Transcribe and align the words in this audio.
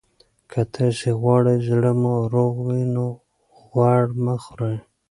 که 0.51 0.61
تاسي 0.73 1.09
غواړئ 1.21 1.57
زړه 1.69 1.91
مو 2.01 2.13
روغ 2.33 2.53
وي، 2.67 2.83
نو 2.95 3.05
غوړ 3.69 4.01
مه 4.23 4.35
خورئ. 4.43 4.77